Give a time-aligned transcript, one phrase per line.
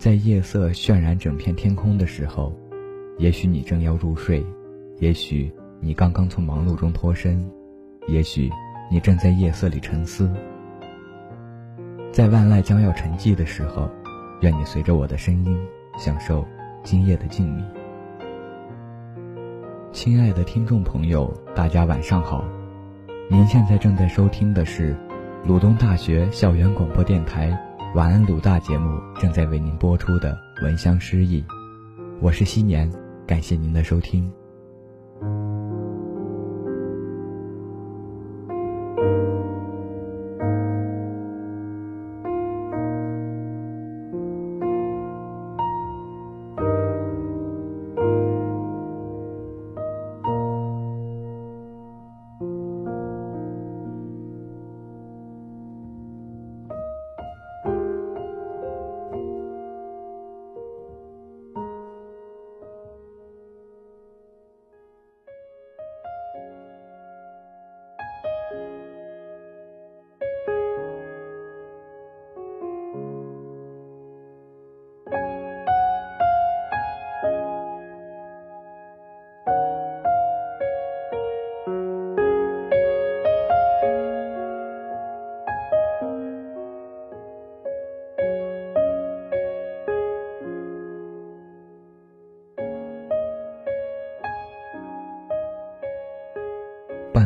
[0.00, 2.58] 在夜色渲染整片天空的时候，
[3.18, 4.42] 也许你正要入睡，
[4.98, 7.46] 也许你刚刚从忙碌中脱身，
[8.08, 8.48] 也许
[8.90, 10.32] 你正在夜色里沉思。
[12.10, 13.90] 在万籁将要沉寂的时候，
[14.40, 15.54] 愿你随着我的声音，
[15.98, 16.46] 享受
[16.82, 17.62] 今夜的静谧。
[19.92, 22.42] 亲爱的听众朋友，大家晚上好，
[23.28, 24.96] 您现在正在收听的是
[25.44, 27.54] 鲁东大学校园广播电台
[27.92, 31.42] “晚安鲁大”节目，正在为您播出的《闻香诗意》，
[32.20, 32.88] 我是新年，
[33.26, 34.30] 感谢您的收听。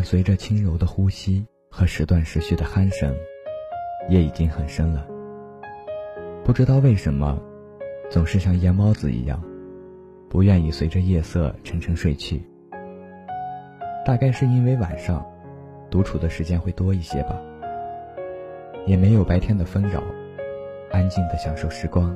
[0.05, 3.16] 随着轻柔的呼吸和时断时续的鼾声，
[4.11, 5.05] 夜已经很深了。
[6.45, 7.40] 不知道为什么，
[8.11, 9.42] 总是像夜猫子一样，
[10.28, 12.46] 不愿意随着夜色沉沉睡去。
[14.05, 15.27] 大概是因为晚上，
[15.90, 17.40] 独处的时间会多一些吧，
[18.84, 20.02] 也没有白天的纷扰，
[20.92, 22.14] 安静的享受时光。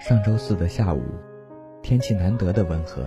[0.00, 1.02] 上周四的下午，
[1.82, 3.06] 天气难得的温和。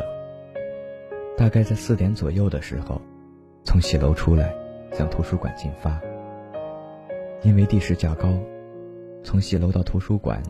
[1.38, 3.02] 大概在四点左右的时候。
[3.68, 4.56] 从戏楼出来，
[4.94, 6.00] 向图书馆进发。
[7.42, 8.30] 因为地势较高，
[9.26, 10.42] 从戏楼到图书馆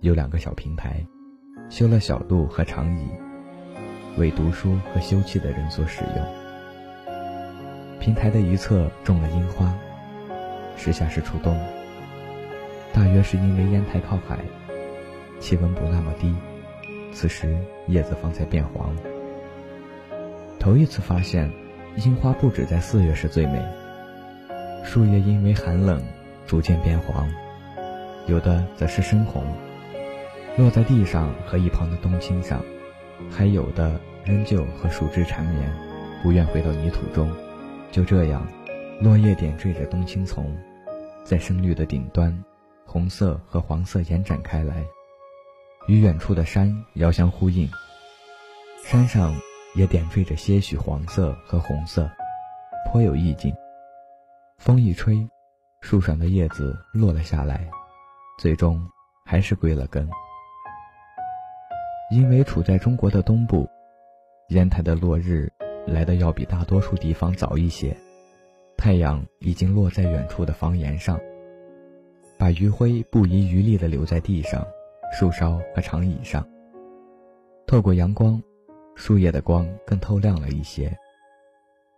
[0.00, 1.06] 有两个小平台，
[1.68, 3.06] 修了小路和长椅，
[4.16, 6.26] 为读书和休憩的人所使用。
[8.00, 9.70] 平台的一侧种了樱花，
[10.74, 11.54] 时下是初冬，
[12.94, 14.38] 大约是因为烟台靠海，
[15.38, 16.34] 气温不那么低，
[17.12, 17.54] 此时
[17.86, 18.96] 叶子方才变黄。
[20.58, 21.52] 头一次发现。
[21.96, 23.62] 樱花不止在四月是最美，
[24.82, 26.02] 树叶因为寒冷
[26.46, 27.30] 逐渐变黄，
[28.26, 29.44] 有的则是深红，
[30.56, 32.64] 落在地上和一旁的冬青上，
[33.30, 35.70] 还有的仍旧和树枝缠绵，
[36.22, 37.30] 不愿回到泥土中。
[37.90, 38.46] 就这样，
[39.00, 40.56] 落叶点缀着冬青丛，
[41.24, 42.36] 在深绿的顶端，
[42.86, 44.82] 红色和黄色延展开来，
[45.88, 47.68] 与远处的山遥相呼应。
[48.82, 49.34] 山上。
[49.74, 52.10] 也点缀着些许黄色和红色，
[52.90, 53.54] 颇有意境。
[54.58, 55.26] 风一吹，
[55.80, 57.66] 树上的叶子落了下来，
[58.38, 58.86] 最终
[59.24, 60.08] 还是归了根。
[62.10, 63.66] 因为处在中国的东部，
[64.48, 65.50] 烟台的落日
[65.86, 67.96] 来的要比大多数地方早一些，
[68.76, 71.18] 太阳已经落在远处的房檐上，
[72.38, 74.66] 把余晖不遗余力地留在地上、
[75.18, 76.46] 树梢和长椅上，
[77.66, 78.40] 透过阳光。
[78.94, 80.96] 树叶的光更透亮了一些，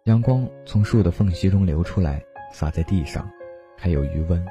[0.05, 2.23] 阳光从树的缝隙中流出来，
[2.53, 3.29] 洒在地上，
[3.77, 4.45] 还有余温。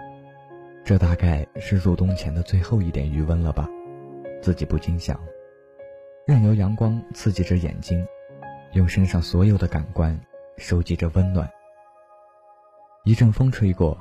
[0.83, 3.69] 这大概是入冬前的最后一点余温了吧？
[4.41, 5.19] 自己不禁想。
[6.27, 8.05] 任由阳光刺激着眼睛，
[8.73, 10.19] 用身上所有的感官
[10.57, 11.49] 收集着温暖。
[13.05, 13.97] 一阵风吹过，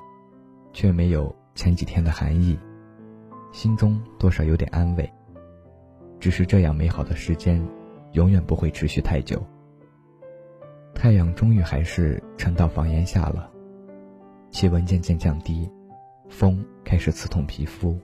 [0.72, 2.58] 却没有前几天的寒意，
[3.52, 5.10] 心中多少有点安慰。
[6.18, 7.64] 只是这样美好的时间。
[8.12, 9.42] 永远不会持续太久。
[10.94, 13.50] 太阳终于还是沉到房檐下了，
[14.50, 15.68] 气温渐渐降低，
[16.28, 17.98] 风开始刺痛皮肤。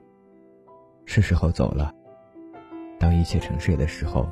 [1.05, 1.93] 是时候走了。
[2.99, 4.29] 当一切沉睡的时候，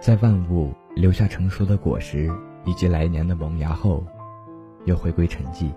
[0.00, 2.32] 在万物留下成熟的果实
[2.64, 4.04] 以及来年的萌芽后，
[4.86, 5.70] 又回归沉寂。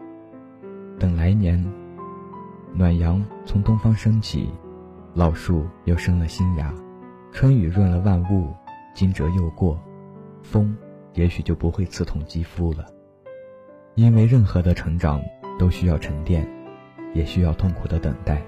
[0.98, 1.64] 等来年，
[2.74, 4.50] 暖阳从东方升起，
[5.14, 6.74] 老树又生了新芽，
[7.32, 8.54] 春雨润了万物。
[9.00, 9.80] 惊蛰又过，
[10.44, 10.76] 风
[11.14, 12.86] 也许就不会刺痛肌肤了。
[13.96, 15.24] 因为任何的成长
[15.58, 16.46] 都需要沉淀，
[17.14, 18.42] 也需要痛苦的等待。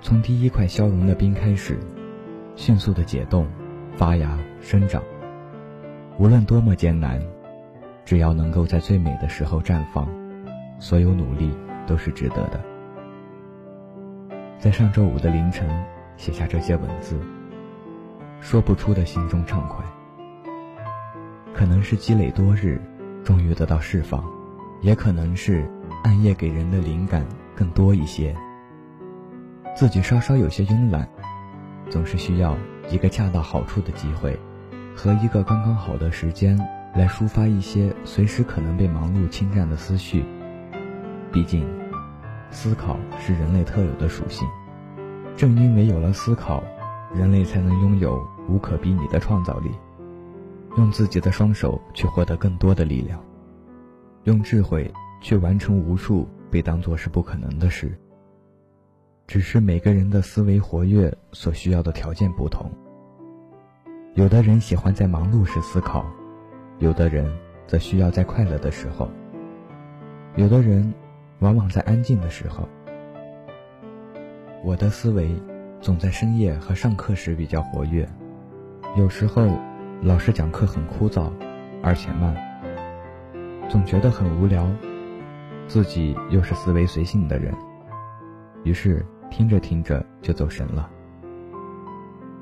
[0.00, 1.78] 从第一块消融的冰开始，
[2.56, 3.46] 迅速的解冻、
[3.92, 5.00] 发芽、生长。
[6.18, 7.22] 无论多么艰难，
[8.04, 10.08] 只要能够在最美的时候绽放，
[10.80, 11.56] 所有努力
[11.86, 12.60] 都是值得的。
[14.58, 15.64] 在上周五的凌晨，
[16.16, 17.16] 写下这些文字，
[18.44, 19.82] 说不出的心中畅快。
[21.54, 22.78] 可能是积累多日，
[23.24, 24.22] 终于得到释放，
[24.82, 25.66] 也可能是
[26.02, 27.26] 暗夜给人的灵感
[27.56, 28.36] 更多一些。
[29.74, 31.08] 自己稍稍有些慵懒，
[31.88, 32.54] 总是需要
[32.90, 34.38] 一个恰到好处的机会，
[34.94, 36.54] 和一个刚刚好的时间，
[36.94, 40.22] 来抒发一些随时可能被忙碌侵占的思绪。
[41.32, 41.66] 毕竟，
[42.50, 44.46] 思考是人类特有的属性。
[45.34, 46.62] 正因为有了思考，
[47.14, 49.70] 人类才能拥有无可比拟的创造力，
[50.76, 53.22] 用自己的双手去获得更多的力量，
[54.24, 57.96] 用智慧去完成无数被当作是不可能的事。
[59.26, 62.70] 只是每个人的思维活跃所需要的条件不同。
[64.14, 66.04] 有的人喜欢在忙碌时思考，
[66.78, 67.32] 有的人
[67.66, 69.08] 则需要在快乐的时候，
[70.36, 70.92] 有的人
[71.38, 72.68] 往往在安静的时候。
[74.62, 75.34] 我的思维
[75.84, 78.08] 总在深夜和上课时比较活跃，
[78.96, 79.46] 有时候
[80.00, 81.30] 老师讲课很枯燥，
[81.82, 82.34] 而且慢，
[83.68, 84.66] 总觉得很无聊，
[85.68, 87.54] 自己又是思维随性的人，
[88.64, 89.04] 于是。
[89.30, 90.88] 听着听着就走神了。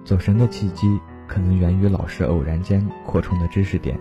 [0.05, 3.99] 走神的契机可能源于老师偶然间扩充的知识点，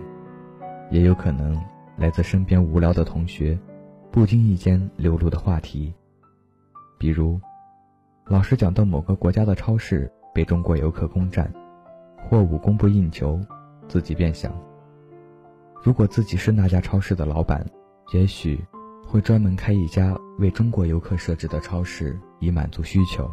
[0.90, 1.58] 也有可能
[1.96, 3.58] 来自身边无聊的同学
[4.10, 5.94] 不经意间流露的话题。
[6.98, 7.40] 比如，
[8.26, 11.52] 老师讲到某个国家的超市被中国游客攻占，
[12.28, 13.40] 货物供不应求，
[13.88, 14.52] 自己便想：
[15.82, 17.64] 如果自己是那家超市的老板，
[18.12, 18.64] 也许。
[19.04, 23.30] 会专门开一家为中国游客设置的超市，以满足需求。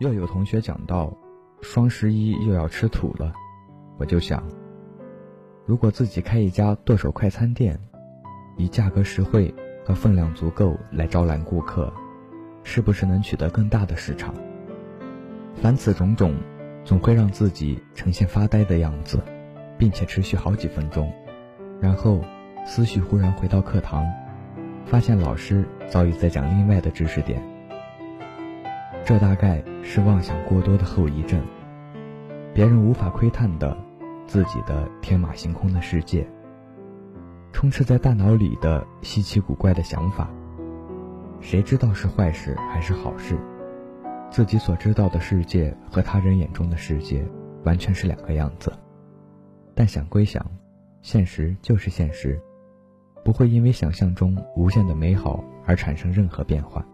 [0.00, 1.16] 又有同学讲到，
[1.60, 3.32] 双十一又要吃土了，
[3.98, 4.42] 我就想，
[5.64, 7.78] 如果自己开一家剁手快餐店，
[8.56, 9.54] 以价格实惠
[9.84, 11.92] 和分量足够来招揽顾客，
[12.68, 14.34] 是不是能取得更大的市场？
[15.54, 16.34] 凡此种种，
[16.84, 19.22] 总会让自己呈现发呆的样子，
[19.78, 21.10] 并且持续好几分钟，
[21.80, 22.20] 然后
[22.66, 24.04] 思绪忽然回到课堂。
[24.84, 27.40] 发现老师早已在讲另外的知识点，
[29.04, 31.40] 这大概是妄想过多的后遗症。
[32.52, 33.76] 别人无法窥探的，
[34.26, 36.28] 自己的天马行空的世界，
[37.52, 40.28] 充斥在大脑里的稀奇古怪的想法，
[41.40, 43.38] 谁知道是坏事还是好事？
[44.30, 47.24] 自己所知道的世界和他人眼中的世界
[47.64, 48.72] 完全是两个样子。
[49.74, 50.44] 但想归想，
[51.02, 52.40] 现实就是现实。
[53.24, 56.86] 不会因为想象中无限的美好而产生任何变化。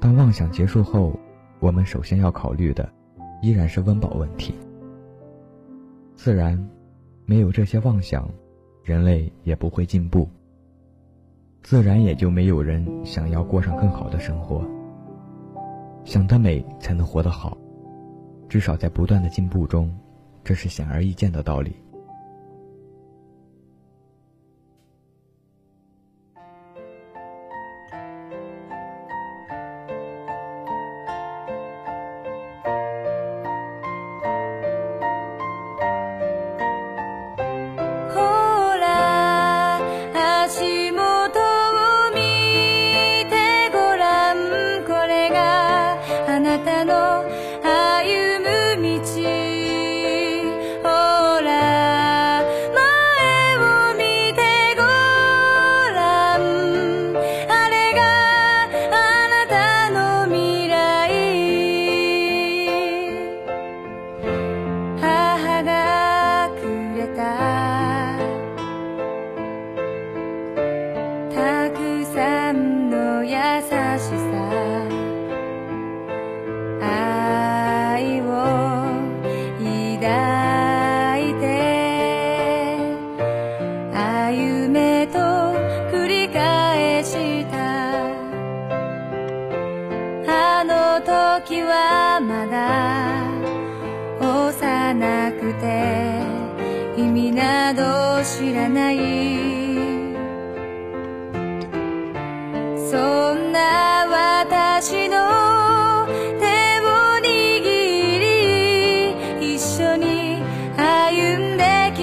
[0.00, 1.18] 当妄想结束后，
[1.60, 2.88] 我们首先要考虑的
[3.42, 4.54] 依然是温饱问题。
[6.14, 6.68] 自然，
[7.26, 8.28] 没有这些妄想，
[8.82, 10.28] 人类也不会进步。
[11.68, 14.66] 自然也就没有人想要过上更好的生活。
[16.02, 17.58] 想得美才能活得好，
[18.48, 19.94] 至少在不断的进步中，
[20.42, 21.76] 这是显而易见的道理。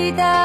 [0.06, 0.45] necesitas.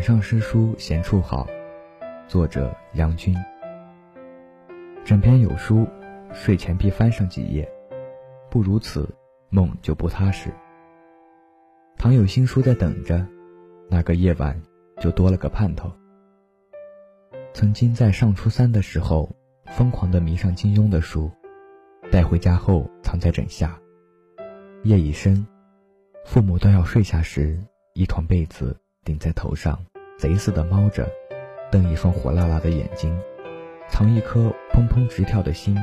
[0.00, 1.46] 枕上诗书闲处好，
[2.26, 3.36] 作者杨军。
[5.04, 5.86] 枕边有书，
[6.32, 7.70] 睡前必翻上几页，
[8.48, 9.06] 不如此，
[9.50, 10.50] 梦就不踏实。
[11.98, 13.26] 倘有新书在等着，
[13.90, 14.58] 那个夜晚
[15.02, 15.92] 就多了个盼头。
[17.52, 19.30] 曾经在上初三的时候，
[19.66, 21.30] 疯狂地迷上金庸的书，
[22.10, 23.78] 带回家后藏在枕下。
[24.82, 25.46] 夜已深，
[26.24, 27.60] 父母都要睡下时，
[27.92, 29.78] 一床被子顶在头上，
[30.20, 31.10] 贼似的猫着，
[31.72, 33.18] 瞪一双火辣辣的眼睛，
[33.88, 35.74] 藏一颗砰砰直跳的心，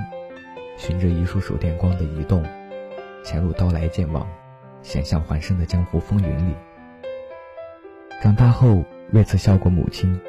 [0.78, 2.46] 循着一束手电光的移动，
[3.24, 4.28] 潜入刀来剑往、
[4.84, 6.54] 险象环生的江湖风云里。
[8.22, 10.22] 长大后，为此笑过母亲，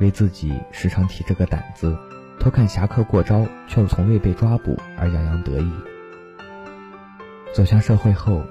[0.00, 1.94] 为自己时常提着个胆子，
[2.40, 5.70] 偷看侠客过招却又从未被抓捕而洋洋得意。
[7.52, 8.42] 走向社会后，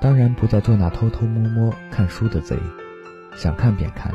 [0.00, 2.56] 当然不再做那偷偷摸摸看书的贼，
[3.38, 4.12] 想看便看，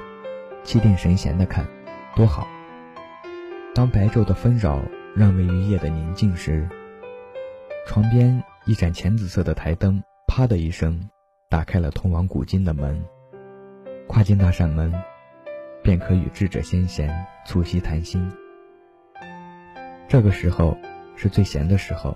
[0.65, 1.65] 气定神闲的看，
[2.13, 2.45] 多好。
[3.73, 4.81] 当白昼的纷扰
[5.15, 6.67] 让位于夜的宁静时，
[7.87, 11.09] 床边一盏浅紫色的台灯，啪的一声，
[11.49, 13.01] 打开了通往古今的门。
[14.09, 14.93] 跨进那扇门，
[15.81, 17.09] 便可与智者先贤
[17.45, 18.29] 促膝谈心。
[20.05, 20.77] 这个时候
[21.15, 22.13] 是最闲的时候，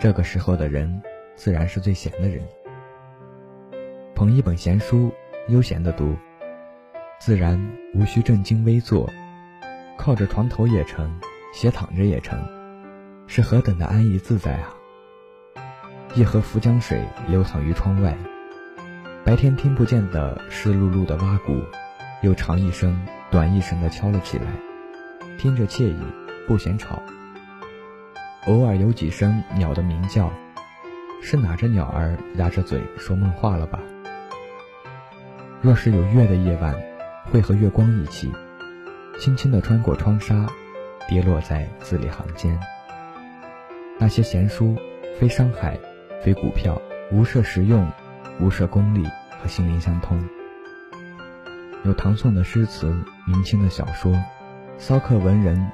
[0.00, 1.02] 这个时候的人，
[1.36, 2.42] 自然是最闲的人。
[4.14, 5.12] 捧一本闲书，
[5.48, 6.16] 悠闲的读，
[7.20, 7.60] 自然
[7.92, 9.12] 无需正襟危坐，
[9.98, 11.10] 靠着床头也成，
[11.52, 12.38] 斜躺着也成，
[13.26, 14.72] 是何等的安逸自在啊！
[16.14, 18.16] 一河浮江水流淌于窗外，
[19.22, 21.60] 白天听不见的湿漉漉的蛙鼓，
[22.22, 22.98] 又长一声
[23.30, 24.46] 短一声的敲了起来，
[25.36, 25.98] 听着惬意，
[26.48, 27.02] 不嫌吵。
[28.46, 30.32] 偶尔有几声鸟的鸣叫，
[31.20, 33.78] 是哪只鸟儿压着嘴说梦话了吧？
[35.64, 36.76] 若是有月的夜晚，
[37.32, 38.30] 会和月光一起，
[39.18, 40.46] 轻轻地穿过窗纱，
[41.08, 42.60] 跌落在字里行间。
[43.98, 44.76] 那些闲书，
[45.18, 45.78] 非商海，
[46.22, 46.78] 非股票，
[47.10, 47.90] 无涉实用，
[48.38, 49.08] 无涉功利，
[49.40, 50.22] 和心灵相通。
[51.82, 52.94] 有唐宋的诗词，
[53.26, 54.14] 明清的小说，
[54.76, 55.66] 骚客文人，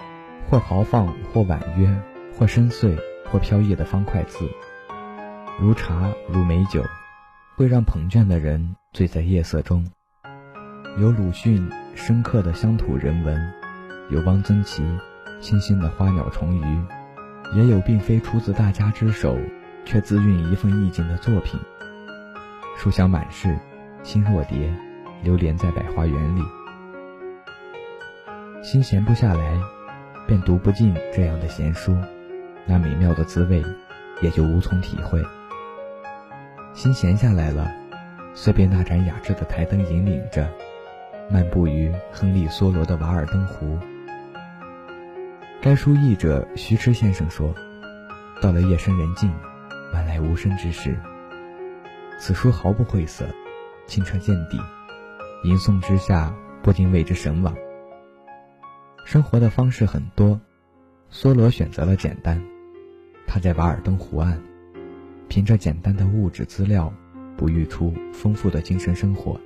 [0.49, 1.92] 或豪放，或婉约，
[2.38, 2.97] 或深邃，
[3.28, 4.49] 或飘逸的方块字，
[5.61, 6.80] 如茶，如美酒。
[7.61, 9.87] 会让捧卷的人醉在夜色中。
[10.99, 13.38] 有鲁迅深刻的乡土人文，
[14.09, 14.83] 有汪曾祺
[15.43, 16.83] 清新的花鸟虫鱼，
[17.55, 19.37] 也有并非出自大家之手，
[19.85, 21.61] 却自蕴一份意境的作品。
[22.79, 23.59] 书香满室，
[24.03, 24.75] 心若蝶，
[25.23, 26.40] 流连在百花园里。
[28.62, 29.61] 心闲不下来，
[30.27, 31.94] 便读不进这样的闲书，
[32.64, 33.62] 那美妙的滋味，
[34.23, 35.23] 也就无从体会。
[36.72, 37.70] 心闲下来了，
[38.35, 40.48] 虽被那盏雅致的台灯引领着，
[41.28, 43.66] 漫步于亨利·梭罗的《瓦尔登湖》。
[45.61, 47.54] 该书译者徐迟先生说
[48.40, 49.30] ：“到了夜深人静、
[49.92, 50.96] 万籁无声之时，
[52.18, 53.26] 此书毫不晦涩，
[53.87, 54.59] 清澈见底，
[55.42, 57.54] 吟诵之下不禁为之神往。
[59.04, 60.40] 生活的方式很多，
[61.12, 62.40] 梭罗选择了简单。
[63.26, 64.40] 他在瓦尔登湖岸。”
[65.31, 66.93] 凭着简单的物质资料，
[67.38, 69.40] 哺育出丰富的精神生活，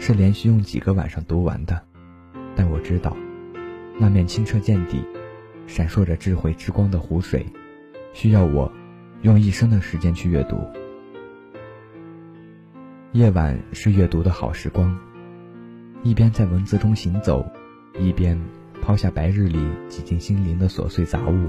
[0.00, 1.80] 是连续用几个晚上读完的。
[2.56, 3.16] 但我知道，
[4.00, 5.04] 那面清澈见底、
[5.68, 7.46] 闪烁着智慧之光的湖水，
[8.12, 8.70] 需要我
[9.22, 10.58] 用一生的时间去阅读。
[13.12, 14.98] 夜晚是阅读的好时光，
[16.02, 17.48] 一边在文字中行走，
[17.96, 18.36] 一边
[18.82, 21.48] 抛下白日里挤进心灵的琐碎杂物。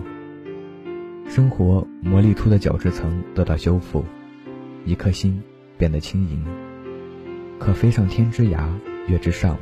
[1.28, 4.04] 生活磨砺出的角质层得到修复，
[4.86, 5.42] 一颗心
[5.78, 6.44] 变得轻盈，
[7.58, 8.68] 可飞上天之涯，
[9.08, 9.58] 月之上，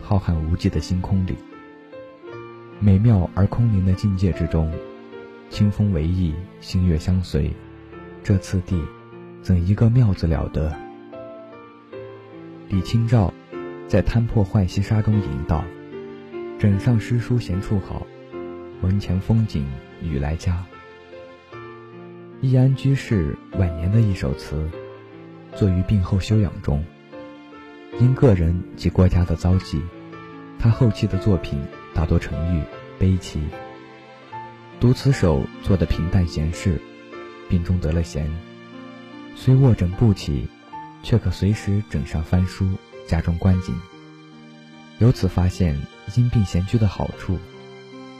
[0.00, 1.34] 浩瀚无际的星空里，
[2.78, 4.72] 美妙而空灵的境界之中，
[5.50, 7.52] 清风为翼，星月相随，
[8.22, 8.80] 这次第，
[9.42, 10.72] 怎一个妙字了得！
[12.68, 13.32] 李清照
[13.88, 15.64] 在摊破浣溪沙中吟道
[16.60, 18.06] ：“枕上诗书闲处好，
[18.80, 19.66] 门前风景
[20.00, 20.64] 雨来佳。”
[22.40, 24.70] 易安居士晚年的一首词，
[25.56, 26.84] 作于病后休养中。
[27.98, 29.82] 因个人及国家的遭际，
[30.56, 31.60] 他后期的作品
[31.92, 32.62] 大多沉郁
[32.96, 33.40] 悲戚。
[34.78, 36.80] 读此首做的平淡闲适，
[37.48, 38.30] 病中得了闲，
[39.34, 40.46] 虽卧枕不起，
[41.02, 42.70] 却可随时枕上翻书，
[43.04, 43.74] 家中观景。
[45.00, 45.76] 由此发现
[46.14, 47.36] 因病闲居的好处，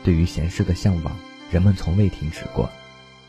[0.03, 1.17] 对于闲适的向往，
[1.53, 2.69] 人们从未停止过。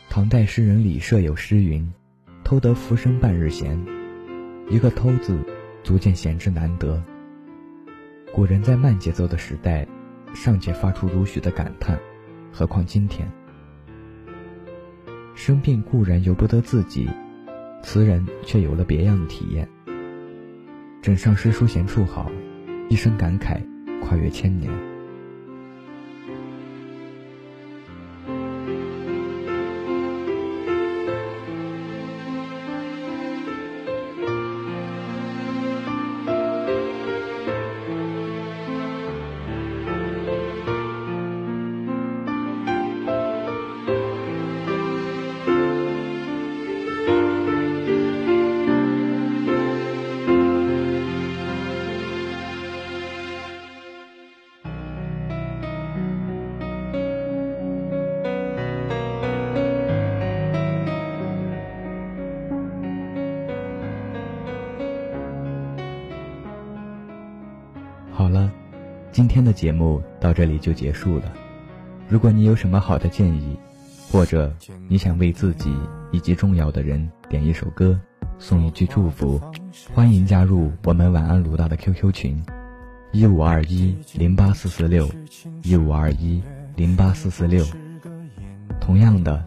[0.10, 1.88] 唐代诗人李涉有诗云
[2.44, 3.80] ：“偷得浮生半日闲。”
[4.68, 5.38] 一个“偷”字，
[5.84, 7.02] 足见闲之难得。
[8.34, 9.88] 古人在慢节奏的时代，
[10.34, 11.98] 尚且发出如许的感叹，
[12.52, 13.32] 何况今天？
[15.36, 17.08] 生病固然由不得自己，
[17.84, 19.70] 词人却有了别样的体验。
[21.04, 22.32] 枕上诗书闲处好，
[22.90, 23.62] 一生感慨，
[24.02, 24.89] 跨越千年。
[69.30, 71.32] 今天的节目到这里就结束了。
[72.08, 73.56] 如果你有什么好的建议，
[74.12, 74.52] 或者
[74.88, 75.72] 你想为自己
[76.12, 77.98] 以及重要的人点一首歌，
[78.40, 79.40] 送一句祝福，
[79.94, 82.44] 欢迎加入我们晚安鲁大的 QQ 群：
[83.12, 85.08] 一五二一零八四四六
[85.62, 86.42] 一五二一
[86.76, 87.64] 零八四四六。
[88.82, 89.46] 同样的，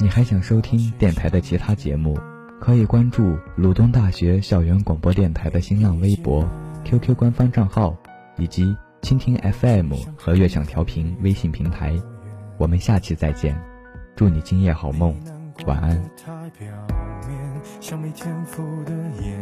[0.00, 2.18] 你还想收听电台的其他节目，
[2.60, 6.44] 可以关注鲁东大学校园广播电台的新浪微博、
[6.84, 7.96] QQ 官方账号，
[8.38, 11.92] 以及蜻蜓 FM 和悦享调频微信平台。
[12.56, 13.54] 我们下期再见，
[14.16, 15.14] 祝你今夜好梦，
[15.66, 16.02] 晚安。
[17.80, 19.32] 像没天赋的演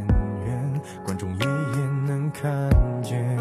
[0.45, 2.69] 员，观众一眼能看
[3.05, 3.39] 见。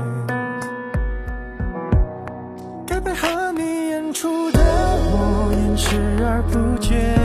[2.85, 7.17] 该配合你演出的我演视而不见，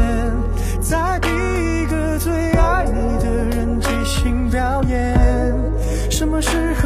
[0.80, 5.14] 再逼一个最爱你的人即兴表演。
[6.10, 6.85] 什么时候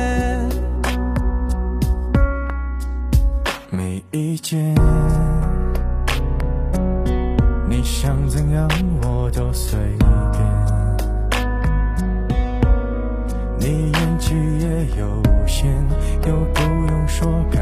[4.51, 4.75] 间，
[7.69, 8.67] 你想怎样
[9.01, 10.41] 我都随便。
[13.57, 15.73] 你演技也有限，
[16.27, 16.61] 又不
[16.91, 17.61] 用说感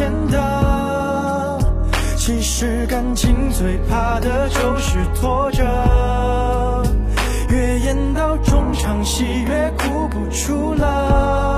[0.00, 1.58] 真的。
[2.16, 6.82] 其实感情最怕的就是拖着，
[7.50, 11.49] 越演到中场戏越哭不出了，